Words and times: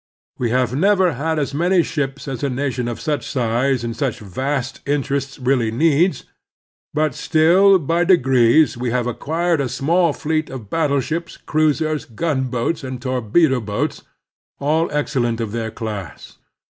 We 0.39 0.49
have 0.49 0.73
never 0.75 1.13
had 1.13 1.37
as 1.37 1.53
many 1.53 1.83
ships 1.83 2.27
as 2.27 2.41
a 2.41 2.49
nation 2.49 2.87
of 2.87 2.99
such 2.99 3.23
size 3.29 3.83
and 3.83 3.95
such 3.95 4.17
vast 4.19 4.79
interests 4.87 5.37
really 5.37 5.69
needs; 5.69 6.23
but 6.91 7.13
still 7.13 7.77
by 7.77 8.03
degrees 8.05 8.75
we 8.75 8.89
have 8.89 9.05
acquired 9.05 9.61
a 9.61 9.69
small 9.69 10.11
fleet 10.11 10.49
of 10.49 10.71
battleships, 10.71 11.37
cruisers, 11.37 12.05
gun 12.05 12.45
boats, 12.45 12.83
and 12.83 12.99
torpedo 12.99 13.59
boats, 13.61 14.01
all 14.57 14.89
excellent 14.91 15.39
of 15.39 15.51
their 15.51 15.69
class. 15.69 16.39